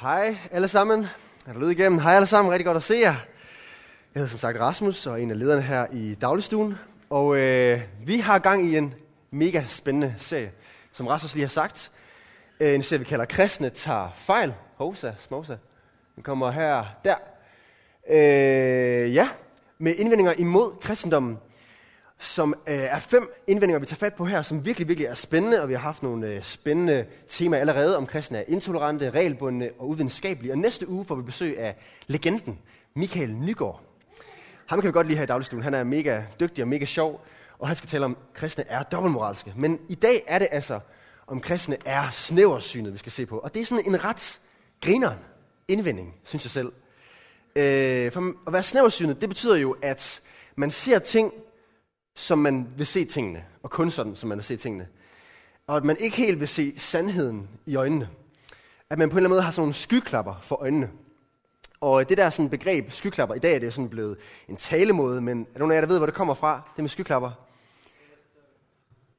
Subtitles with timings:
[0.00, 1.06] Hej alle sammen.
[1.46, 2.00] Er der lyd igennem?
[2.00, 2.52] Hej alle sammen.
[2.52, 3.02] Rigtig godt at se jer.
[3.04, 3.20] Jeg
[4.14, 6.78] hedder som sagt Rasmus og er en af lederne her i dagligstuen.
[7.10, 8.94] Og øh, vi har gang i en
[9.30, 10.52] mega spændende serie,
[10.92, 11.92] som Rasmus lige har sagt.
[12.60, 14.54] Øh, en serie, vi kalder Kristne tager fejl.
[14.76, 15.56] Hosa, smosa.
[16.14, 17.16] Den kommer her, der.
[18.10, 19.28] Øh, ja,
[19.78, 21.38] med indvendinger imod kristendommen
[22.18, 25.62] som øh, er fem indvendinger, vi tager fat på her, som virkelig, virkelig er spændende,
[25.62, 29.88] og vi har haft nogle øh, spændende temaer allerede om kristne er intolerante, regelbundne og
[29.88, 30.52] uvidenskabelige.
[30.52, 31.76] Og næste uge får vi besøg af
[32.06, 32.58] legenden
[32.94, 33.82] Michael Nygaard.
[34.66, 35.62] Ham kan vi godt lide her i dagligstuen.
[35.62, 37.24] Han er mega dygtig og mega sjov,
[37.58, 39.52] og han skal tale om, at kristne er dobbeltmoralske.
[39.56, 40.80] Men i dag er det altså,
[41.26, 43.38] om kristne er snæversynet, vi skal se på.
[43.38, 44.40] Og det er sådan en ret
[44.80, 45.18] grineren
[45.68, 46.72] indvending, synes jeg selv.
[47.56, 50.20] Øh, for at være snæversynet, det betyder jo, at
[50.56, 51.32] man ser ting
[52.18, 54.88] som man vil se tingene, og kun sådan, som man vil se tingene.
[55.66, 58.08] Og at man ikke helt vil se sandheden i øjnene.
[58.90, 60.90] At man på en eller anden måde har sådan nogle skyklapper for øjnene.
[61.80, 64.16] Og øh, det der sådan begreb skyklapper, i dag er det sådan blevet
[64.48, 66.88] en talemåde, men er nogen af jer, der ved, hvor det kommer fra, det med
[66.88, 67.30] skyklapper?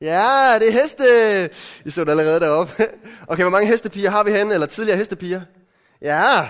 [0.01, 1.49] Ja, det er heste!
[1.85, 2.87] I så det allerede deroppe.
[3.27, 5.41] Okay, hvor mange hestepiger har vi henne, eller tidligere hestepiger?
[6.01, 6.49] Ja,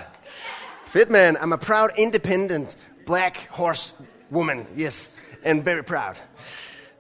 [0.86, 1.38] fedt man.
[1.38, 3.94] I'm a proud, independent, black horse
[4.32, 4.68] woman.
[4.78, 5.12] Yes
[5.44, 6.16] and very proud.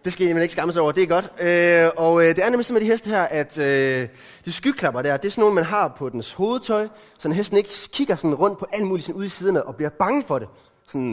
[0.05, 1.31] Det skal I ikke skamme sig over, det er godt.
[1.41, 4.07] Øh, og øh, det er nemlig sådan med de heste her, at øh,
[4.45, 7.69] de skyklapper der, det er sådan nogle, man har på dens hovedtøj, så hesten ikke
[7.91, 10.47] kigger sådan rundt på alt muligt sådan ude i siderne og bliver bange for det.
[10.87, 11.11] Sådan,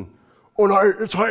[0.58, 1.27] åh oh, nej, et træ!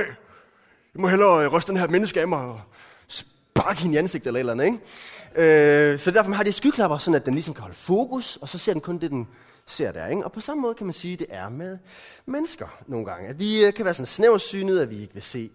[0.94, 2.62] Jeg må hellere øh, ryste den her menneske af mig og
[3.08, 5.94] sparke hende i ansigtet eller et eller andet, ikke?
[5.94, 8.58] Øh, så derfor har de skyklapper, sådan at den ligesom kan holde fokus, og så
[8.58, 9.28] ser den kun det, den
[9.66, 10.08] ser der.
[10.08, 10.24] Ikke?
[10.24, 11.78] Og på samme måde kan man sige, at det er med
[12.26, 13.30] mennesker nogle gange.
[13.30, 15.52] At vi øh, kan være sådan snæversynet, at vi ikke vil se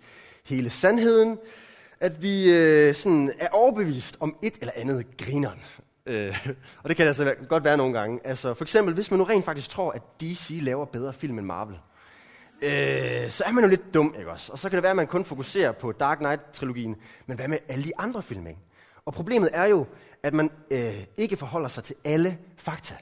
[0.50, 1.38] hele sandheden,
[2.00, 5.62] at vi øh, sådan er overbevist om et eller andet grineren.
[6.06, 6.48] Øh,
[6.82, 8.20] og det kan det altså godt være nogle gange.
[8.24, 11.46] Altså, for eksempel, hvis man nu rent faktisk tror, at DC laver bedre film end
[11.46, 11.78] Marvel,
[12.62, 14.52] øh, så er man jo lidt dum, ikke også?
[14.52, 17.58] Og så kan det være, at man kun fokuserer på Dark Knight-trilogien, men hvad med
[17.68, 18.60] alle de andre film, ikke?
[19.04, 19.86] Og problemet er jo,
[20.22, 22.94] at man øh, ikke forholder sig til alle fakta.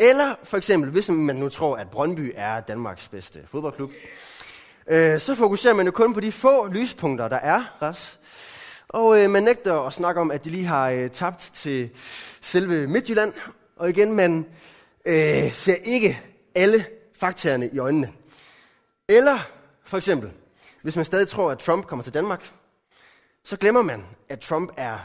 [0.00, 3.90] Eller for eksempel, hvis man nu tror, at Brøndby er Danmarks bedste fodboldklub,
[4.90, 8.18] øh, så fokuserer man jo kun på de få lyspunkter, der er, Ras.
[8.88, 11.90] Og øh, man nægter at snakke om, at de lige har øh, tabt til
[12.40, 13.32] selve Midtjylland.
[13.76, 14.46] Og igen, man
[15.06, 16.20] øh, ser ikke
[16.54, 16.86] alle
[17.20, 18.12] faktaerne i øjnene.
[19.08, 19.38] Eller
[19.84, 20.30] for eksempel,
[20.82, 22.50] hvis man stadig tror, at Trump kommer til Danmark,
[23.44, 24.98] så glemmer man, at Trump er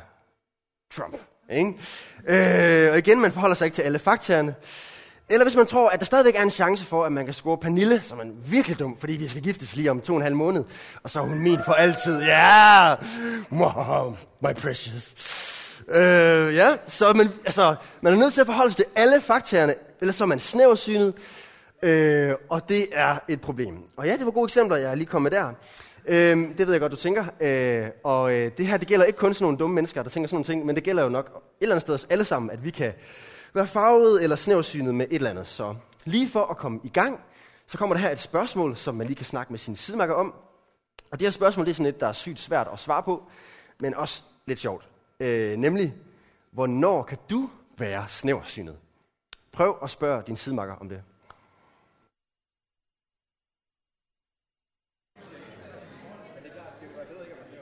[0.92, 1.18] Trump.
[1.50, 1.70] Ikke?
[2.28, 4.56] Øh, og igen, man forholder sig ikke til alle faktaerne.
[5.30, 7.58] Eller hvis man tror, at der stadigvæk er en chance for, at man kan score
[7.58, 10.36] Pernille, som er virkelig dum, fordi vi skal giftes lige om to og en halv
[10.36, 10.64] måned.
[11.04, 12.22] Og så er hun min for altid.
[12.22, 12.96] Ja!
[13.52, 14.14] Yeah!
[14.42, 15.16] My precious.
[15.90, 19.76] Øh, ja, så man, altså, man er nødt til at forholde sig til alle faktaerne,
[20.02, 21.14] ellers så er man snæversynet,
[21.84, 23.78] øh, og det er et problem.
[23.98, 25.54] Og ja, det var gode eksempler, jeg lige kom med der.
[26.08, 27.26] Øh, det ved jeg godt, du tænker.
[27.42, 30.28] Øh, og øh, det her, det gælder ikke kun sådan nogle dumme mennesker, der tænker
[30.28, 31.32] sådan nogle ting, men det gælder jo nok et
[31.62, 32.94] eller andet sted os alle sammen, at vi kan
[33.54, 35.48] være farvet eller snævsynet med et eller andet.
[35.48, 35.76] Så
[36.06, 37.20] lige for at komme i gang,
[37.68, 40.34] så kommer der her et spørgsmål, som man lige kan snakke med sin sidemakker om.
[41.12, 43.24] Og det her spørgsmål det er sådan et, der er sygt svært at svare på,
[43.80, 44.90] men også lidt sjovt.
[45.20, 45.94] Øh, nemlig,
[46.52, 48.78] hvornår kan du være snæversynet?
[49.52, 51.04] Prøv at spørge din sidemakker om det.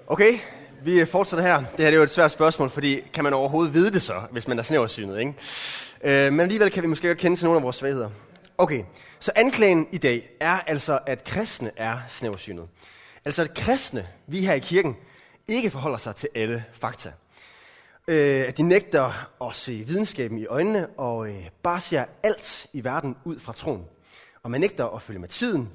[0.08, 0.40] Okay,
[0.84, 1.58] vi fortsætter her.
[1.58, 4.22] Det her det er jo et svært spørgsmål, fordi kan man overhovedet vide det så,
[4.32, 5.34] hvis man er snæversynet, ikke?
[6.04, 8.10] Øh, men alligevel kan vi måske godt kende til nogle af vores svagheder.
[8.58, 8.84] Okay,
[9.20, 12.68] så anklagen i dag er altså, at kristne er snæversynet.
[13.26, 14.96] Altså at kristne, vi her i kirken,
[15.48, 17.12] ikke forholder sig til alle fakta.
[18.08, 22.84] Øh, at de nægter at se videnskaben i øjnene og øh, bare ser alt i
[22.84, 23.86] verden ud fra troen.
[24.44, 25.70] Og man nægter at følge med tiden,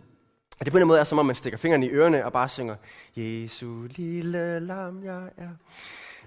[0.61, 2.49] og det på en måde er, som om man stikker fingrene i ørerne og bare
[2.49, 2.77] synger,
[3.17, 5.49] Jesu lille lam, jeg er.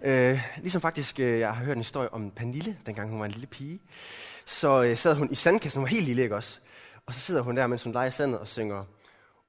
[0.02, 3.31] Øh, ligesom faktisk, øh, jeg har hørt en historie om Pernille, dengang hun var en
[3.31, 3.80] lille pige.
[4.46, 6.60] Så øh, sad hun i sandkassen, hun var helt lille, ikke også?
[7.06, 8.84] Og så sidder hun der, mens hun leger i sandet og synger,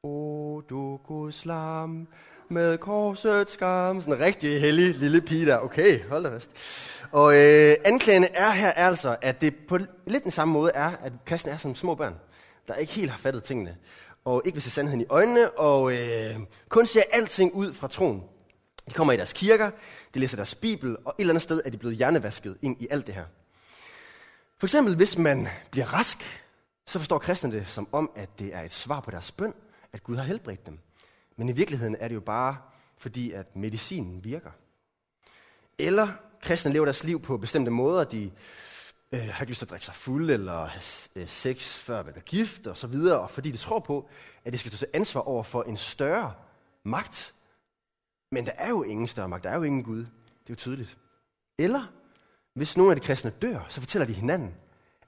[0.03, 2.09] O du Guds lam,
[2.49, 4.03] med korset skam.
[4.03, 5.59] Sådan en rigtig hellig lille pige der.
[5.59, 6.51] Okay, hold da fast.
[7.13, 10.91] Og øh, anklagene er her er altså, at det på lidt den samme måde er,
[11.03, 12.15] at kristne er som små børn,
[12.69, 13.77] der ikke helt har fattet tingene
[14.25, 16.37] og ikke vil se sandheden i øjnene, og øh,
[16.69, 18.23] kun ser alting ud fra troen.
[18.89, 19.71] De kommer i deres kirker,
[20.15, 22.89] de læser deres bibel, og et eller andet sted er de blevet hjernevasket ind i
[22.91, 23.25] alt det her.
[24.59, 26.45] For eksempel, hvis man bliver rask,
[26.87, 29.55] så forstår kristne det som om, at det er et svar på deres bøn,
[29.93, 30.79] at Gud har helbredt dem.
[31.37, 32.57] Men i virkeligheden er det jo bare
[32.97, 34.51] fordi, at medicinen virker.
[35.79, 36.09] Eller
[36.43, 38.05] kristne lever deres liv på bestemte måder.
[38.05, 38.31] De
[39.13, 40.83] øh, har ikke lyst til at drikke sig fuld, eller have
[41.17, 44.09] øh, sex før man er gift, og så videre, og fordi de tror på,
[44.45, 46.35] at de skal stå til ansvar over for en større
[46.85, 47.35] magt.
[48.33, 49.99] Men der er jo ingen større magt, der er jo ingen Gud.
[49.99, 50.07] Det
[50.47, 50.99] er jo tydeligt.
[51.59, 51.93] Eller,
[52.55, 54.55] hvis nogle af de kristne dør, så fortæller de hinanden,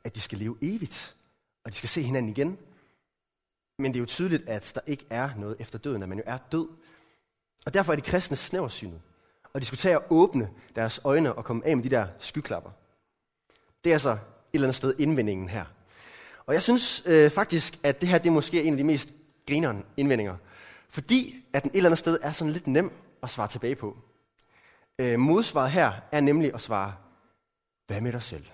[0.05, 1.17] at de skal leve evigt,
[1.65, 2.59] og de skal se hinanden igen.
[3.79, 6.25] Men det er jo tydeligt, at der ikke er noget efter døden, at man jo
[6.27, 6.69] er død.
[7.67, 9.01] Og derfor er de kristne snæversynet,
[9.53, 12.71] og de skulle tage at åbne deres øjne og komme af med de der skyklapper.
[13.85, 14.19] Det er altså et
[14.53, 15.65] eller andet sted indvendingen her.
[16.47, 19.15] Og jeg synes øh, faktisk, at det her det er måske en af de mest
[19.49, 20.37] grineren indvendinger.
[20.89, 22.93] Fordi at den et eller andet sted er sådan lidt nem
[23.23, 23.97] at svare tilbage på.
[24.99, 26.95] Øh, modsvaret her er nemlig at svare,
[27.87, 28.45] hvad med dig selv?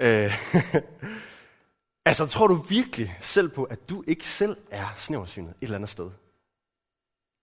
[0.00, 0.32] Øh,
[2.06, 5.90] altså, tror du virkelig selv på, at du ikke selv er snæversynet et eller andet
[5.90, 6.10] sted?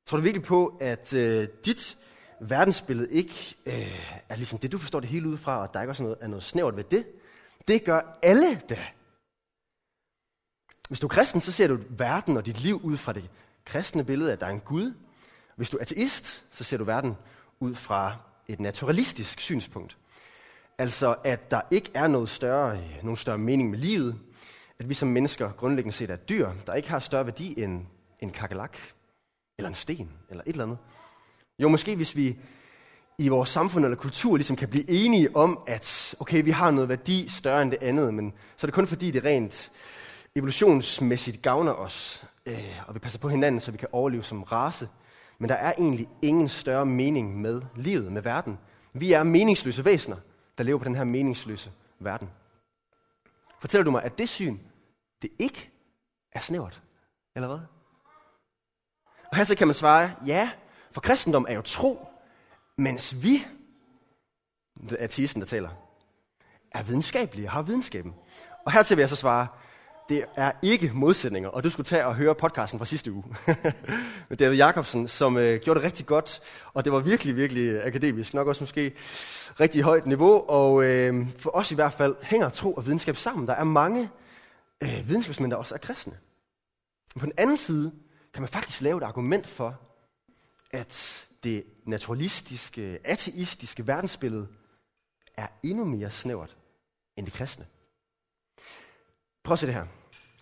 [0.06, 1.98] Tror du virkelig på, at øh, dit
[2.42, 5.84] verdensbillede ikke øh, er ligesom det, du forstår det hele ud fra, og der er
[5.84, 7.06] ikke også noget, er noget snævert ved det?
[7.68, 8.78] Det gør alle da.
[10.88, 13.30] Hvis du er kristen, så ser du verden og dit liv ud fra det
[13.66, 14.94] kristne billede, at der er en Gud.
[15.56, 17.18] Hvis du er ateist, så ser du verden
[17.60, 18.16] ud fra
[18.48, 19.98] et naturalistisk synspunkt.
[20.78, 24.20] Altså, at der ikke er noget større, øh, nogen større mening med livet.
[24.80, 27.86] At vi som mennesker grundlæggende set er dyr, der ikke har større værdi end
[28.20, 28.78] en kakelak,
[29.58, 30.78] eller en sten, eller et eller andet.
[31.62, 32.38] Jo, måske hvis vi
[33.18, 36.90] i vores samfund eller kultur ligesom kan blive enige om, at okay, vi har noget
[36.90, 39.72] værdi større end det andet, men så er det kun fordi, det rent
[40.36, 44.90] evolutionsmæssigt gavner os, øh, og vi passer på hinanden, så vi kan overleve som race.
[45.40, 48.60] Men der er egentlig ingen større mening med livet, med verden.
[48.94, 50.18] Vi er meningsløse væsener,
[50.58, 52.30] der lever på den her meningsløse verden.
[53.60, 54.58] Fortæller du mig, at det syn,
[55.22, 55.70] det ikke
[56.32, 56.82] er snævert?
[57.36, 57.60] Eller hvad?
[59.32, 60.52] Og her så kan man svare, ja,
[60.92, 62.08] for kristendom er jo tro,
[62.78, 63.46] mens vi,
[64.90, 65.70] det er tisen, der taler,
[66.72, 68.14] er videnskabelige og har videnskaben.
[68.66, 69.48] Og hertil vil jeg så svare,
[70.10, 73.24] det er ikke modsætninger, og du skulle tage og høre podcasten fra sidste uge
[74.30, 76.42] med David Jacobsen, som øh, gjorde det rigtig godt,
[76.74, 78.94] og det var virkelig, virkelig akademisk, nok også måske
[79.60, 83.48] rigtig højt niveau, og øh, for os i hvert fald hænger tro og videnskab sammen.
[83.48, 84.10] Der er mange
[84.84, 86.14] øh, videnskabsmænd, der også er kristne.
[87.20, 87.92] På den anden side
[88.34, 89.80] kan man faktisk lave et argument for,
[90.74, 94.48] at det naturalistiske, ateistiske verdensbillede
[95.38, 96.58] er endnu mere snævert
[97.16, 97.68] end det kristne.
[99.44, 99.86] Prøv at se det her.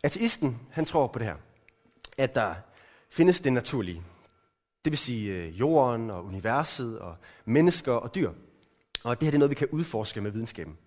[0.03, 1.35] Ateisten, han tror på det her,
[2.17, 2.55] at der
[3.09, 4.03] findes det naturlige.
[4.85, 8.33] Det vil sige øh, jorden og universet og mennesker og dyr.
[9.03, 10.77] Og det her det er noget, vi kan udforske med videnskaben.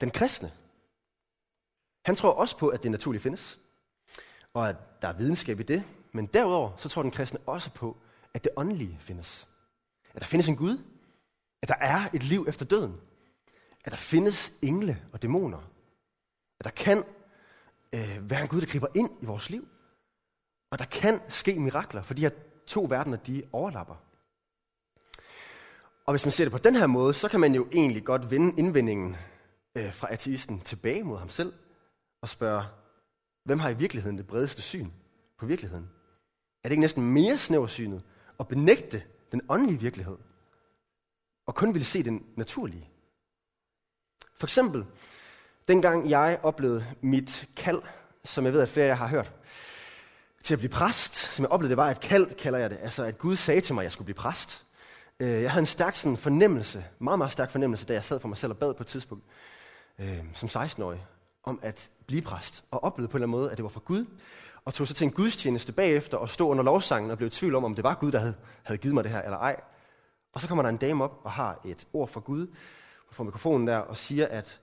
[0.00, 0.52] Den kristne,
[2.04, 3.58] han tror også på, at det naturlige findes,
[4.54, 7.96] og at der er videnskab i det, men derudover så tror den kristne også på,
[8.36, 9.48] at det åndelige findes.
[10.14, 10.84] At der findes en Gud,
[11.62, 13.00] at der er et liv efter døden,
[13.84, 15.58] at der findes engle og dæmoner,
[16.58, 17.04] at der kan
[17.92, 19.68] øh, være en Gud, der griber ind i vores liv.
[20.70, 22.30] Og der kan ske mirakler, for de her
[22.66, 23.94] to verdener, de overlapper.
[26.06, 28.30] Og hvis man ser det på den her måde, så kan man jo egentlig godt
[28.30, 29.16] vende indvendingen
[29.74, 31.52] øh, fra ateisten tilbage mod ham selv
[32.22, 32.64] og spørge,
[33.44, 34.90] hvem har i virkeligheden det bredeste syn
[35.38, 35.90] på virkeligheden?
[36.64, 38.02] Er det ikke næsten mere snæversynet
[38.40, 39.02] at benægte
[39.32, 40.16] den åndelige virkelighed
[41.46, 42.90] og kun ville se den naturlige?
[44.34, 44.86] For eksempel,
[45.68, 47.82] Dengang jeg oplevede mit kald,
[48.24, 49.32] som jeg ved, at flere af jer har hørt,
[50.42, 52.78] til at blive præst, som jeg oplevede, det var et kald, kalder jeg det.
[52.82, 54.64] Altså, at Gud sagde til mig, at jeg skulle blive præst.
[55.20, 58.28] Øh, jeg havde en stærk sådan, fornemmelse, meget, meget stærk fornemmelse, da jeg sad for
[58.28, 59.24] mig selv og bad på et tidspunkt,
[59.98, 61.06] øh, som 16-årig,
[61.44, 62.64] om at blive præst.
[62.70, 64.06] Og oplevede på en eller anden måde, at det var fra Gud.
[64.66, 67.54] Og tog så til en gudstjeneste bagefter og stod under lovsangen og blev i tvivl
[67.54, 69.60] om, om det var Gud, der havde, havde givet mig det her eller ej.
[70.32, 72.46] Og så kommer der en dame op og har et ord fra Gud,
[73.10, 74.60] fra mikrofonen der, og siger, at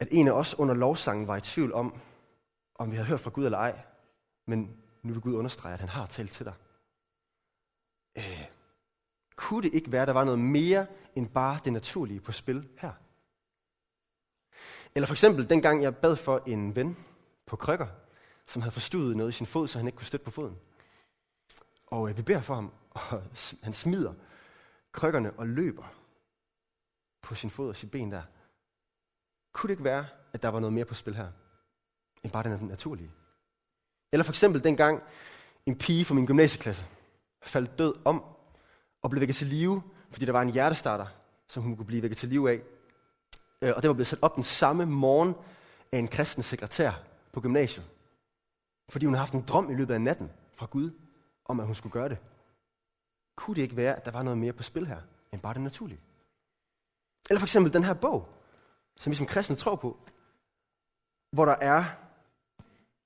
[0.00, 2.00] at en af os under lovsangen var i tvivl om,
[2.74, 3.78] om vi havde hørt fra Gud eller ej.
[4.46, 6.54] Men nu vil Gud understrege, at han har talt til dig.
[8.18, 8.44] Øh,
[9.36, 12.68] kunne det ikke være, at der var noget mere end bare det naturlige på spil
[12.78, 12.92] her?
[14.94, 16.96] Eller for eksempel dengang jeg bad for en ven
[17.46, 17.86] på krykker,
[18.46, 20.58] som havde forstudet noget i sin fod, så han ikke kunne støtte på foden.
[21.86, 23.22] Og øh, vi beder for ham, og
[23.62, 24.14] han smider
[24.92, 25.94] krykkerne og løber
[27.22, 28.22] på sin fod og sit ben der.
[29.52, 31.28] Kunne det ikke være, at der var noget mere på spil her,
[32.22, 33.10] end bare den naturlige?
[34.12, 35.02] Eller for eksempel dengang
[35.66, 36.86] en pige fra min gymnasieklasse
[37.42, 38.24] faldt død om
[39.02, 41.06] og blev vækket til live, fordi der var en hjertestarter,
[41.48, 42.60] som hun kunne blive vækket til live af.
[43.62, 45.34] Øh, og det var blevet sat op den samme morgen
[45.92, 46.92] af en kristen sekretær
[47.32, 47.86] på gymnasiet.
[48.88, 50.90] Fordi hun har haft en drøm i løbet af natten fra Gud,
[51.44, 52.18] om at hun skulle gøre det.
[53.36, 55.00] Kunne det ikke være, at der var noget mere på spil her,
[55.32, 56.00] end bare det naturlige?
[57.30, 58.28] Eller for eksempel den her bog,
[58.96, 59.98] som vi som kristne tror på,
[61.30, 61.84] hvor der er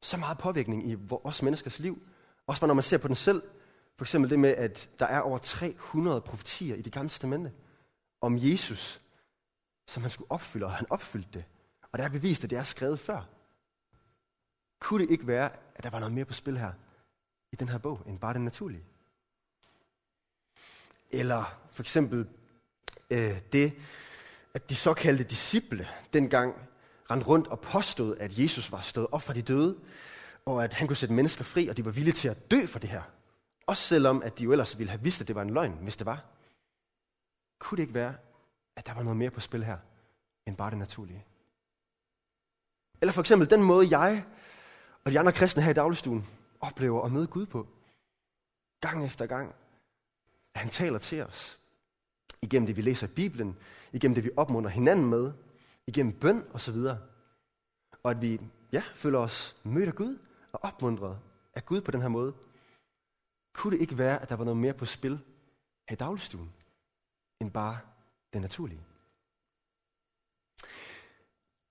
[0.02, 2.02] så meget påvirkning i vores menneskers liv.
[2.46, 3.42] Også når man ser på den selv.
[3.96, 7.52] For eksempel det med, at der er over 300 profetier i det gamle testamente
[8.20, 9.02] om Jesus,
[9.86, 11.44] som han skulle opfylde, og han opfyldte det.
[11.92, 13.39] Og der er bevist, at det er skrevet før.
[14.80, 16.72] Kunne det ikke være, at der var noget mere på spil her
[17.52, 18.84] i den her bog, end bare det naturlige?
[21.10, 22.28] Eller for eksempel
[23.10, 23.72] øh, det,
[24.54, 26.54] at de såkaldte disciple dengang
[27.10, 29.78] rendte rundt og påstod, at Jesus var stået op fra de døde,
[30.44, 32.78] og at han kunne sætte mennesker fri, og de var villige til at dø for
[32.78, 33.02] det her.
[33.66, 35.96] Også selvom, at de jo ellers ville have vidst, at det var en løgn, hvis
[35.96, 36.24] det var.
[37.58, 38.14] Kunne det ikke være,
[38.76, 39.78] at der var noget mere på spil her,
[40.46, 41.24] end bare det naturlige?
[43.00, 44.24] Eller for eksempel den måde, jeg
[45.04, 46.26] og de andre kristne her i dagligstuen
[46.60, 47.66] oplever at møde Gud på.
[48.80, 49.54] Gang efter gang.
[50.54, 51.60] At han taler til os.
[52.42, 53.56] Igennem det, vi læser i Bibelen.
[53.92, 55.32] Igennem det, vi opmuntrer hinanden med.
[55.86, 56.98] Igennem bøn og så videre.
[58.02, 58.40] Og at vi
[58.72, 60.18] ja, føler os mødt af Gud
[60.52, 61.18] og opmuntret
[61.54, 62.34] af Gud på den her måde.
[63.52, 65.20] Kunne det ikke være, at der var noget mere på spil
[65.88, 66.52] her i dagligstuen,
[67.40, 67.78] end bare
[68.32, 68.80] det naturlige?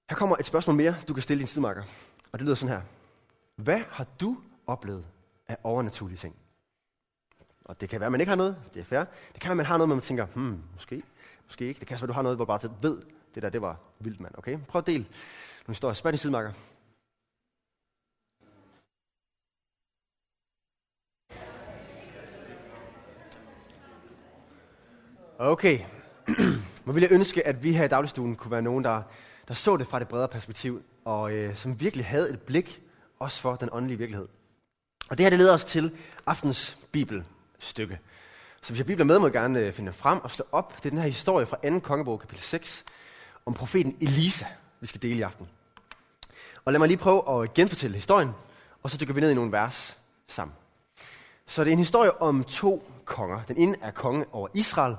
[0.09, 1.83] Her kommer et spørgsmål mere, du kan stille din sidemarker.
[2.31, 2.98] Og det lyder sådan her.
[3.63, 4.37] Hvad har du
[4.67, 5.07] oplevet
[5.47, 6.35] af overnaturlige ting?
[7.65, 8.55] Og det kan være, at man ikke har noget.
[8.73, 8.99] Det er fair.
[9.33, 11.03] Det kan være, at man har noget, men man tænker, hmm, måske,
[11.45, 11.79] måske ikke.
[11.79, 13.01] Det kan være, at du har noget, hvor du bare ved,
[13.35, 14.33] det der, det var vildt, mand.
[14.37, 14.59] Okay?
[14.67, 15.93] Prøv at dele nogle historier.
[15.93, 16.51] Spørg din sidemarker.
[25.37, 25.79] Okay.
[26.85, 29.01] Må vil jeg ønske, at vi her i dagligstuen kunne være nogen, der,
[29.47, 32.88] der så det fra det bredere perspektiv, og øh, som virkelig havde et blik
[33.19, 34.27] også for den åndelige virkelighed.
[35.09, 35.91] Og det her det leder os til
[36.25, 37.99] aftens bibelstykke.
[38.61, 40.77] Så hvis jeg bibler med, må jeg gerne øh, finde frem og slå op.
[40.77, 41.79] Det er den her historie fra 2.
[41.79, 42.85] kongebog, kapitel 6,
[43.45, 44.45] om profeten Elisa,
[44.79, 45.49] vi skal dele i aften.
[46.65, 48.29] Og lad mig lige prøve at genfortælle historien,
[48.83, 49.97] og så dykker vi ned i nogle vers
[50.27, 50.55] sammen.
[51.45, 53.43] Så det er en historie om to konger.
[53.43, 54.95] Den ene er konge over Israel,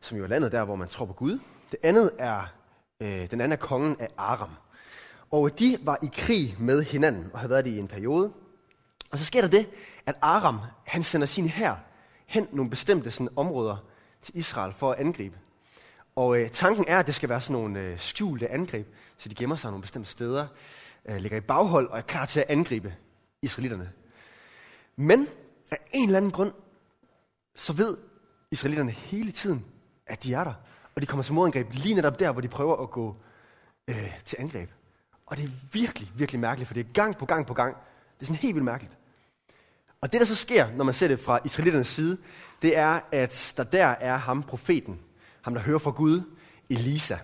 [0.00, 1.38] som jo er landet der, hvor man tror på Gud.
[1.70, 2.42] Det andet er,
[3.00, 4.50] øh, den anden er kongen af Aram.
[5.32, 8.32] Og de var i krig med hinanden, og havde været det i en periode.
[9.10, 9.68] Og så sker der det,
[10.06, 11.76] at Aram, han sender sin her
[12.26, 13.76] hen nogle bestemte sådan, områder
[14.22, 15.38] til Israel for at angribe.
[16.16, 18.86] Og øh, tanken er, at det skal være sådan nogle øh, skjulte angreb,
[19.16, 20.46] så de gemmer sig nogle bestemte steder,
[21.04, 22.94] øh, ligger i baghold og er klar til at angribe
[23.42, 23.92] israelitterne.
[24.96, 25.28] Men
[25.70, 26.52] af en eller anden grund,
[27.54, 27.96] så ved
[28.50, 29.64] israelitterne hele tiden,
[30.06, 30.54] at de er der.
[30.94, 33.16] Og de kommer til modangreb lige netop der, hvor de prøver at gå
[33.88, 34.70] øh, til angreb.
[35.32, 37.76] Og det er virkelig, virkelig mærkeligt, for det er gang på gang på gang.
[38.18, 38.98] Det er sådan helt vildt mærkeligt.
[40.00, 42.18] Og det, der så sker, når man ser det fra israeliternes side,
[42.62, 45.00] det er, at der der er ham, profeten,
[45.42, 46.22] ham der hører fra Gud,
[46.70, 47.16] Elisa.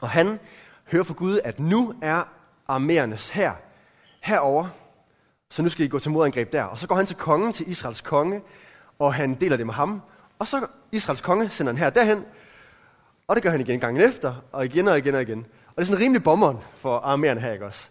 [0.00, 0.38] Og han
[0.84, 2.22] hører fra Gud, at nu er
[2.68, 3.52] armerernes her
[4.20, 4.68] herover,
[5.50, 6.62] så nu skal I gå til modangreb der.
[6.62, 8.42] Og så går han til kongen, til Israels konge,
[8.98, 10.02] og han deler det med ham.
[10.38, 12.24] Og så Israels konge sender han her derhen,
[13.28, 15.46] og det gør han igen gangen efter, og igen og igen og igen.
[15.80, 17.88] Og det er sådan rimelig bommeren for armeren her, ikke også?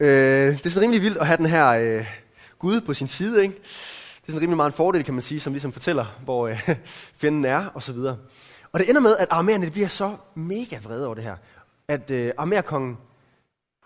[0.00, 0.08] Øh,
[0.56, 2.06] det er sådan rimelig vildt at have den her øh,
[2.58, 3.54] Gud på sin side, ikke?
[3.54, 6.70] Det er sådan rimelig meget en fordel, kan man sige, som ligesom fortæller, hvor øh,
[7.20, 8.18] fjenden er, og så videre.
[8.72, 11.36] Og det ender med, at armererne bliver så mega vrede over det her,
[11.88, 12.98] at øh, armerkongen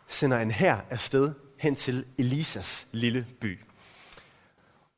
[0.08, 3.60] sender en her afsted hen til Elisas lille by.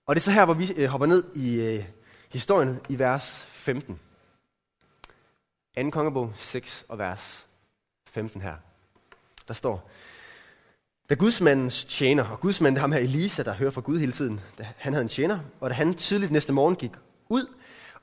[0.06, 1.84] Og det er så her, hvor vi øh, hopper ned i øh,
[2.32, 3.98] historien i vers 15.
[5.78, 5.90] 2.
[5.90, 7.45] kongebog 6 og vers
[8.16, 8.54] 15 her.
[9.48, 9.90] Der står,
[11.10, 14.40] da gudsmandens tjener, og gudsmanden er ham her Elisa, der hører fra Gud hele tiden,
[14.58, 16.90] da han havde en tjener, og da han tidligt næste morgen gik
[17.28, 17.46] ud,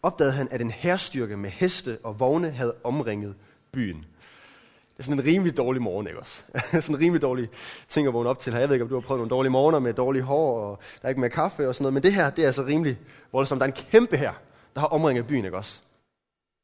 [0.03, 3.35] opdagede han, at en herstyrke med heste og vogne havde omringet
[3.71, 3.97] byen.
[3.97, 6.43] Det er sådan en rimelig dårlig morgen, ikke også?
[6.81, 7.49] sådan en rimelig dårlig
[7.87, 8.53] ting at vågne op til.
[8.53, 11.05] Jeg ved ikke, om du har prøvet nogle dårlige morgener med dårlige hår, og der
[11.05, 12.99] er ikke mere kaffe og sådan noget, men det her, det er altså rimelig
[13.31, 13.59] voldsomt.
[13.59, 14.33] Der er en kæmpe her,
[14.75, 15.81] der har omringet byen, ikke også?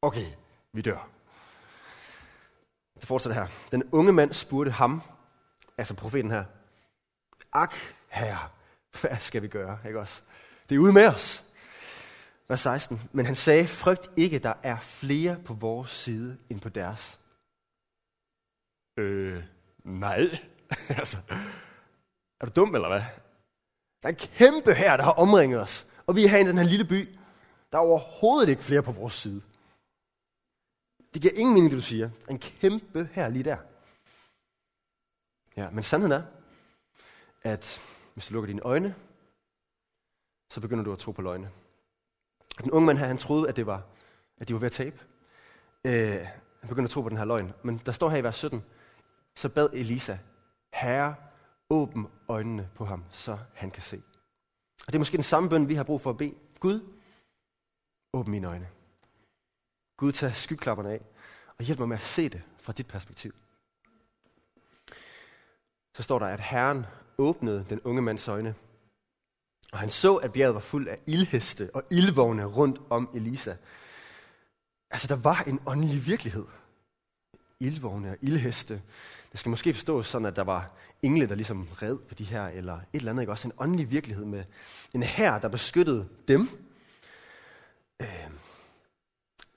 [0.02, 0.26] Okay,
[0.72, 1.19] vi dør.
[3.00, 3.48] Det fortsætter her.
[3.70, 5.02] Den unge mand spurgte ham,
[5.78, 6.44] altså profeten her,
[7.52, 7.74] Ak,
[8.08, 8.48] herre,
[9.00, 9.78] hvad skal vi gøre?
[9.86, 10.22] Ikke også?
[10.68, 11.44] Det er ude med os.
[12.48, 13.00] Vers 16.
[13.12, 17.20] Men han sagde, frygt ikke, der er flere på vores side end på deres.
[18.96, 19.42] Øh,
[19.84, 20.38] nej.
[21.00, 21.16] altså,
[22.40, 23.02] er du dum, eller hvad?
[24.02, 25.86] Der er en kæmpe her, der har omringet os.
[26.06, 27.16] Og vi er her i den her lille by.
[27.72, 29.42] Der er overhovedet ikke flere på vores side.
[31.14, 32.10] Det giver ingen mening, det du siger.
[32.30, 33.56] En kæmpe her lige der.
[35.56, 36.22] Ja, men sandheden er,
[37.42, 37.82] at
[38.14, 38.94] hvis du lukker dine øjne,
[40.50, 41.50] så begynder du at tro på løgne.
[42.62, 43.82] Den unge mand her, han troede, at, det var,
[44.36, 45.00] at de var ved at tabe.
[45.84, 46.26] Øh,
[46.60, 47.52] Han begynder at tro på den her løgn.
[47.62, 48.62] Men der står her i vers 17,
[49.36, 50.18] så bad Elisa,
[50.74, 51.14] Herre,
[51.70, 54.02] åbn øjnene på ham, så han kan se.
[54.86, 56.34] Og det er måske den samme bøn, vi har brug for at bede.
[56.60, 56.80] Gud,
[58.12, 58.68] åbn mine øjne.
[60.00, 61.00] Gud, tag skyklapperne af,
[61.58, 63.34] og hjælp mig med at se det fra dit perspektiv.
[65.94, 66.86] Så står der, at Herren
[67.18, 68.54] åbnede den unge mands øjne,
[69.72, 73.56] og han så, at bjerget var fuld af ildheste og ildvogne rundt om Elisa.
[74.90, 76.44] Altså, der var en åndelig virkelighed.
[77.60, 78.82] Ildvogne og ildheste.
[79.32, 80.70] Det skal måske forstås sådan, at der var
[81.02, 83.32] engle, der ligesom red på de her, eller et eller andet, ikke?
[83.32, 84.44] Også en åndelig virkelighed med
[84.94, 86.48] en hær, der beskyttede dem.
[88.00, 88.30] Øh,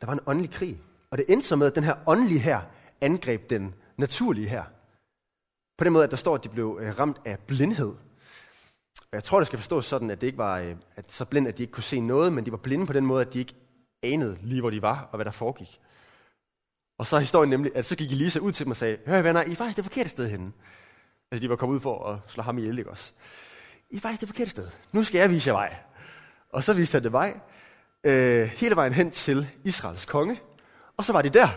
[0.03, 0.81] der var en åndelig krig.
[1.12, 2.62] Og det endte så med, at den her åndelige her
[3.01, 4.63] angreb den naturlige her.
[5.77, 7.95] På den måde, at der står, at de blev øh, ramt af blindhed.
[9.00, 11.48] Og jeg tror, det skal forstås sådan, at det ikke var øh, at så blind,
[11.48, 13.39] at de ikke kunne se noget, men de var blinde på den måde, at de
[13.39, 13.55] ikke
[14.03, 15.79] anede lige, hvor de var, og hvad der foregik.
[16.98, 19.22] Og så er historien nemlig, at så gik Elisa ud til dem og sagde, hør
[19.22, 20.51] venner, I er faktisk det forkerte sted henne.
[21.31, 23.12] Altså de var kommet ud for at slå ham ihjel, ikke også?
[23.89, 24.67] I er faktisk det forkerte sted.
[24.91, 25.75] Nu skal jeg vise jer vej.
[26.50, 27.39] Og så viste han det vej,
[28.03, 30.41] øh, hele vejen hen til Israels konge.
[30.98, 31.50] Og så var de der,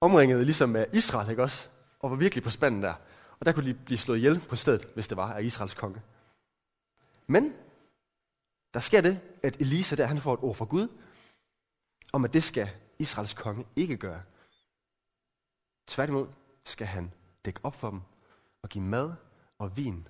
[0.00, 1.68] omringet ligesom af Israel, ikke også?
[2.00, 2.94] Og var virkelig på spanden der.
[3.40, 6.02] Og der kunne de blive slået ihjel på stedet, hvis det var af Israels konge.
[7.26, 7.54] Men
[8.74, 10.88] der sker det, at Elisa der, han får et ord fra Gud,
[12.12, 14.22] om at det skal Israels konge ikke gøre.
[15.86, 16.26] Tværtimod
[16.64, 17.12] skal han
[17.44, 18.00] dække op for dem
[18.62, 19.12] og give mad
[19.58, 20.08] og vin.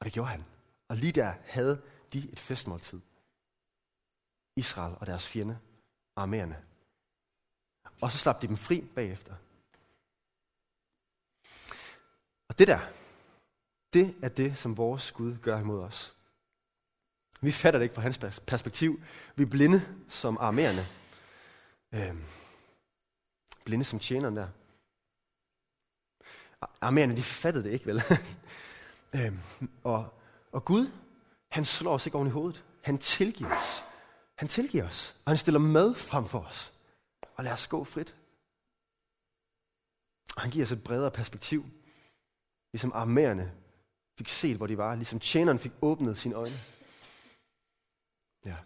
[0.00, 0.44] Og det gjorde han.
[0.88, 3.00] Og lige der havde de et festmåltid.
[4.56, 5.58] Israel og deres fjende,
[6.16, 6.56] armerende.
[8.00, 9.34] Og så slap de dem fri bagefter.
[12.48, 12.80] Og det der,
[13.92, 16.16] det er det, som vores Gud gør imod os.
[17.40, 19.00] Vi fatter det ikke fra hans perspektiv.
[19.36, 20.86] Vi er blinde som armerende.
[21.92, 22.24] Øhm,
[23.64, 24.48] blinde som tjeneren der.
[26.80, 28.02] Armerende, de fattede det ikke, vel?
[29.16, 29.40] øhm,
[29.84, 30.20] og,
[30.52, 30.90] og Gud,
[31.50, 32.64] han slår os ikke oven i hovedet.
[32.82, 33.84] Han tilgiver os.
[34.34, 36.72] Han tilgiver os, og han stiller mad frem for os.
[37.36, 38.14] Og lad os gå frit.
[40.36, 41.64] Og han giver os et bredere perspektiv.
[42.72, 43.52] Ligesom armerende
[44.18, 44.94] fik set, hvor de var.
[44.94, 46.56] Ligesom tjeneren fik åbnet sine øjne.
[48.44, 48.56] Ja.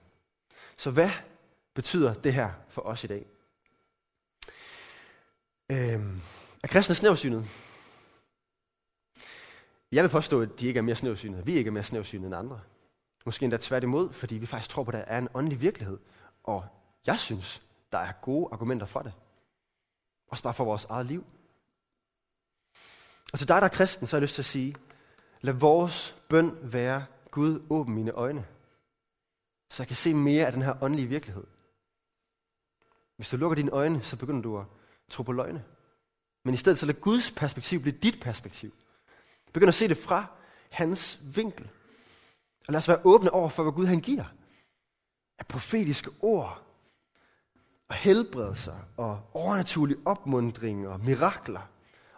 [0.76, 1.10] Så hvad
[1.74, 3.26] betyder det her for os i dag?
[5.70, 6.20] Øhm,
[6.62, 7.48] er kristne snævsynet?
[9.92, 11.44] Jeg vil påstå, at de ikke er mere snævsynede.
[11.44, 12.60] Vi ikke er mere snævsynede end andre.
[13.24, 15.98] Måske endda tværtimod, fordi vi faktisk tror på, at der er en åndelig virkelighed.
[16.44, 16.66] Og
[17.06, 19.12] jeg synes, der er gode argumenter for det.
[20.28, 21.26] Også bare for vores eget liv.
[23.32, 24.76] Og til dig, der er kristen, så har jeg lyst til at sige,
[25.40, 28.46] lad vores bøn være, Gud, åbn mine øjne,
[29.68, 31.44] så jeg kan se mere af den her åndelige virkelighed.
[33.16, 34.64] Hvis du lukker dine øjne, så begynder du at
[35.08, 35.64] tro på løgne.
[36.44, 38.74] Men i stedet så lad Guds perspektiv blive dit perspektiv.
[39.52, 40.26] Begynd at se det fra
[40.70, 41.70] hans vinkel.
[42.68, 44.24] Og lad os være åbne over for, hvad Gud han giver.
[45.38, 46.62] Af profetiske ord,
[47.88, 51.68] og helbredelser, og overnaturlig opmundring og mirakler.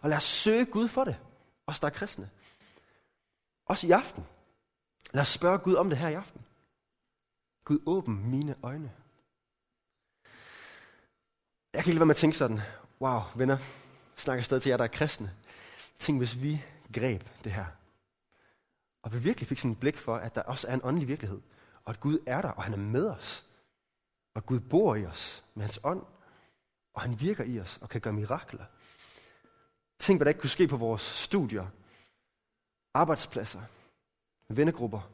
[0.01, 1.21] Og lad os søge Gud for det.
[1.67, 2.31] Os, der er kristne.
[3.67, 4.27] Også i aften.
[5.13, 6.41] Lad os spørge Gud om det her i aften.
[7.65, 8.93] Gud, åbn mine øjne.
[11.73, 12.61] Jeg kan ikke lade være med at tænke sådan,
[13.01, 13.59] wow, venner,
[14.17, 15.35] snakker stadig til jer, der er kristne.
[15.99, 17.67] Tænk, hvis vi greb det her.
[19.03, 21.41] Og vi virkelig fik sådan et blik for, at der også er en åndelig virkelighed.
[21.85, 23.47] Og at Gud er der, og han er med os.
[24.35, 26.03] Og Gud bor i os med hans ånd.
[26.95, 28.65] Og han virker i os og kan gøre mirakler.
[29.99, 31.67] Tænk, hvad der ikke kunne ske på vores studier,
[32.95, 33.63] arbejdspladser,
[34.49, 35.11] vennegrupper.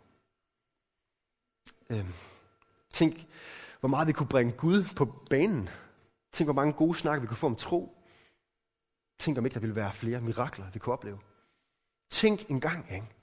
[1.91, 2.13] Øhm,
[2.91, 3.27] tænk,
[3.81, 5.69] hvor meget vi kunne bringe Gud på banen.
[6.33, 7.97] Tænk, hvor mange gode snakker vi kunne få om tro.
[9.19, 11.19] Tænk, om ikke der ville være flere mirakler, vi kunne opleve.
[12.11, 13.16] Tænk en gang, ikke?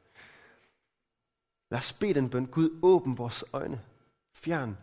[1.73, 2.45] Lad os bede den bøn.
[2.45, 3.81] Gud, åbn vores øjne.
[4.33, 4.77] Fjern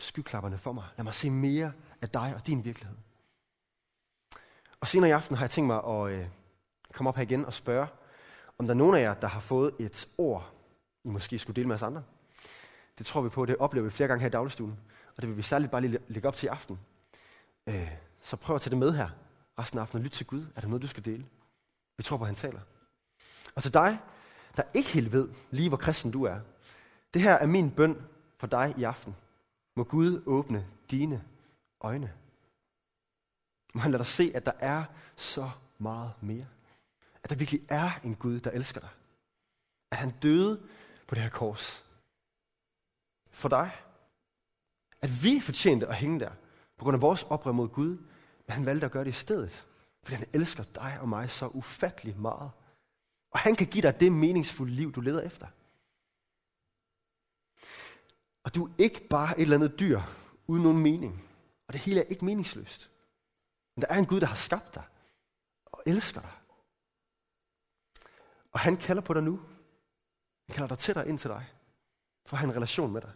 [0.00, 0.84] skyklapperne for mig.
[0.96, 2.96] Lad mig se mere af dig og din virkelighed.
[4.80, 6.28] Og senere i aften har jeg tænkt mig at øh,
[6.92, 7.86] komme op her igen og spørge,
[8.58, 10.52] om der er nogen af jer, der har fået et ord,
[11.04, 12.02] I måske skulle dele med os andre.
[12.98, 14.80] Det tror vi på, det oplever vi flere gange her i dagligstuen.
[15.16, 16.78] Og det vil vi særligt bare lige lægge op til i aften.
[17.66, 19.08] Øh, så prøv at tage det med her
[19.58, 20.46] resten af aftenen og lyt til Gud.
[20.56, 21.26] Er der noget, du skal dele?
[21.96, 22.60] Vi tror på, at han taler.
[23.54, 23.98] Og til dig,
[24.58, 26.40] der ikke helt ved lige, hvor kristen du er.
[27.14, 28.06] Det her er min bøn
[28.38, 29.16] for dig i aften.
[29.76, 31.24] Må Gud åbne dine
[31.80, 32.12] øjne.
[33.74, 34.84] Må han lade dig se, at der er
[35.16, 36.46] så meget mere.
[37.22, 38.90] At der virkelig er en Gud, der elsker dig.
[39.90, 40.62] At han døde
[41.06, 41.84] på det her kors.
[43.30, 43.70] For dig.
[45.02, 46.30] At vi fortjente at hænge der,
[46.78, 47.96] på grund af vores oprør mod Gud,
[48.46, 49.66] Men han valgte at gøre det i stedet.
[50.02, 52.50] Fordi han elsker dig og mig så ufattelig meget.
[53.38, 55.46] Og han kan give dig det meningsfulde liv, du leder efter.
[58.42, 60.00] Og du er ikke bare et eller andet dyr
[60.46, 61.28] uden nogen mening.
[61.66, 62.90] Og det hele er ikke meningsløst.
[63.74, 64.84] Men der er en Gud, der har skabt dig
[65.64, 66.32] og elsker dig.
[68.52, 69.40] Og han kalder på dig nu.
[70.46, 71.46] Han kalder dig tættere ind til dig.
[72.26, 73.12] For at have en relation med dig.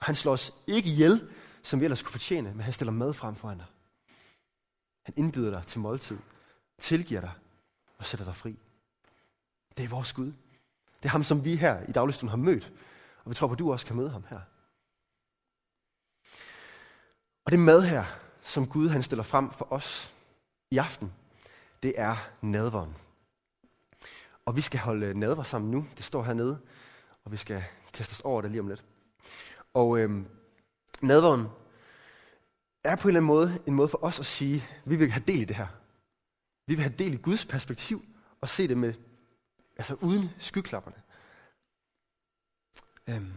[0.00, 3.12] Og han slår os ikke ihjel, som vi ellers skulle fortjene, men han stiller mad
[3.12, 3.66] frem for dig.
[5.02, 6.18] Han indbyder dig til måltid,
[6.78, 7.32] tilgiver dig
[7.98, 8.58] og sætter dig fri.
[9.76, 10.32] Det er vores Gud.
[11.02, 12.72] Det er ham, som vi her i dagligstuen har mødt.
[13.24, 14.40] Og vi tror på, at du også kan møde ham her.
[17.44, 18.04] Og det mad her,
[18.42, 20.14] som Gud han stiller frem for os
[20.70, 21.12] i aften,
[21.82, 22.94] det er nadveren.
[24.44, 25.86] Og vi skal holde nadver sammen nu.
[25.96, 26.58] Det står hernede,
[27.24, 28.84] og vi skal kaste os over det lige om lidt.
[29.74, 30.26] Og øhm,
[31.02, 31.46] nadveren
[32.84, 35.10] er på en eller anden måde en måde for os at sige, at vi vil
[35.10, 35.66] have del i det her.
[36.66, 38.04] Vi vil have del i Guds perspektiv
[38.40, 38.94] og se det med,
[39.78, 41.02] altså uden skyklapperne.
[43.06, 43.32] Øhm,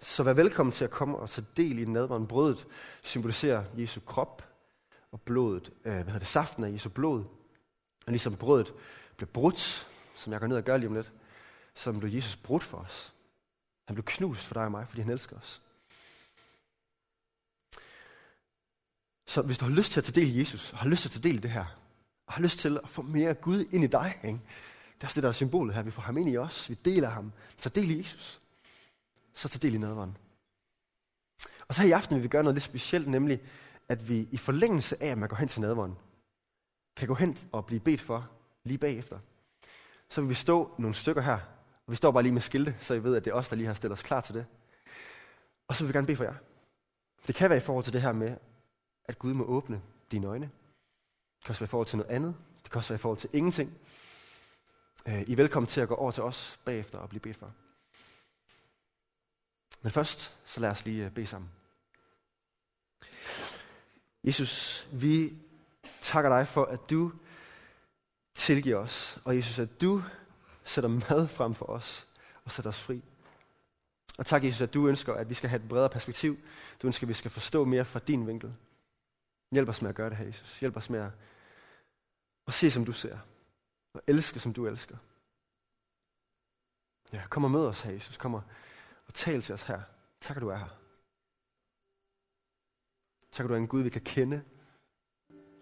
[0.00, 2.26] så vær velkommen til at komme og tage del i nadveren.
[2.26, 2.66] Brødet
[3.02, 4.48] symboliserer Jesu krop,
[5.12, 7.24] og blodet, øh, hvad hedder det, saften af Jesu blod.
[8.06, 8.74] Og ligesom brødet
[9.16, 11.12] blev brudt, som jeg går ned og gør lige om lidt,
[11.74, 13.14] så blev Jesus brudt for os.
[13.86, 15.62] Han blev knust for dig og mig, fordi han elsker os.
[19.26, 21.08] Så hvis du har lyst til at tage del i Jesus, og har lyst til
[21.08, 21.66] at tage del i det her,
[22.26, 24.40] og har lyst til at få mere Gud ind i dig, ikke?
[24.98, 25.82] Det er også det, der er symbolet her.
[25.82, 27.32] Vi får ham ind i os, vi deler ham.
[27.58, 28.40] Så del i Jesus.
[29.34, 30.16] Så tag del i nadveren.
[31.68, 33.40] Og så her i aften vil vi gøre noget lidt specielt, nemlig
[33.88, 35.96] at vi i forlængelse af, at man går hen til nadveren,
[36.96, 38.30] kan gå hen og blive bedt for
[38.64, 39.18] lige bagefter.
[40.08, 41.38] Så vil vi stå nogle stykker her,
[41.86, 43.56] og vi står bare lige med skilte, så I ved, at det er os, der
[43.56, 44.46] lige har stillet os klar til det.
[45.68, 46.34] Og så vil vi gerne bede for jer.
[47.26, 48.36] Det kan være i forhold til det her med,
[49.04, 50.50] at Gud må åbne dine øjne.
[51.38, 52.34] Det kan også være i forhold til noget andet.
[52.62, 53.78] Det kan også være i forhold til ingenting.
[55.08, 57.52] Øh, I er velkommen til at gå over til os bagefter og blive bedt for.
[59.82, 61.50] Men først, så lad os lige øh, bede sammen.
[64.24, 65.36] Jesus, vi
[66.00, 67.12] takker dig for, at du
[68.34, 69.18] tilgiver os.
[69.24, 70.02] Og Jesus, at du
[70.64, 72.06] sætter mad frem for os
[72.44, 73.02] og sætter os fri.
[74.18, 76.38] Og tak, Jesus, at du ønsker, at vi skal have et bredere perspektiv.
[76.82, 78.54] Du ønsker, at vi skal forstå mere fra din vinkel.
[79.52, 80.60] Hjælp os med at gøre det her, Jesus.
[80.60, 81.10] Hjælp os med at,
[82.46, 83.18] at se, som du ser.
[83.98, 84.96] Og elske, som du elsker.
[87.12, 88.16] Ja, kom og mød os her, Jesus.
[88.16, 88.42] Kom og,
[89.06, 89.80] og tal til os her.
[90.20, 90.78] Tak, at du er her.
[93.30, 94.42] Tak, at du er en Gud, vi kan kende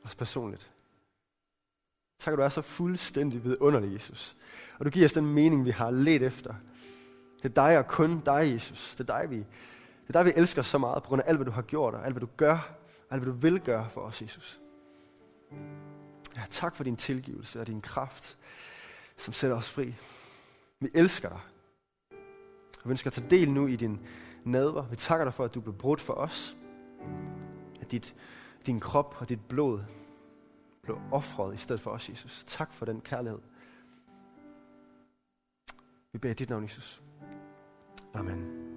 [0.05, 0.73] os personligt.
[2.19, 4.37] Tak, at du er så fuldstændig vidunderlig, Jesus.
[4.79, 6.55] Og du giver os den mening, vi har let efter.
[7.43, 8.95] Det er dig og kun dig, Jesus.
[8.97, 9.47] Det er dig, vi, det
[10.09, 12.05] er dig, vi elsker så meget, på grund af alt, hvad du har gjort, og
[12.05, 12.77] alt, hvad du gør,
[13.09, 14.61] og alt, hvad du vil gøre for os, Jesus.
[16.37, 18.39] Ja, tak for din tilgivelse og din kraft,
[19.17, 19.95] som sætter os fri.
[20.81, 21.41] Vi elsker dig.
[22.83, 24.07] Og vi ønsker at tage del nu i din
[24.45, 24.87] nadver.
[24.89, 26.57] Vi takker dig for, at du blev brudt for os.
[27.81, 28.15] At dit,
[28.67, 29.81] din krop og dit blod
[30.83, 32.45] blev offret i stedet for os, Jesus.
[32.47, 33.41] Tak for den kærlighed.
[36.13, 37.03] Vi beder i dit navn, Jesus.
[38.15, 38.76] Amen.